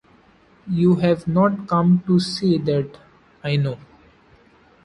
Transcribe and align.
You 0.67 0.95
have 0.95 1.27
not 1.27 1.67
come 1.67 2.03
to 2.07 2.19
say 2.19 2.57
that, 2.57 2.97
I 3.43 3.55
know. 3.55 3.77